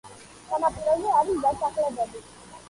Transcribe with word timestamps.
სანაპიროზე 0.45 1.11
არის 1.19 1.45
დასახლებები. 1.45 2.25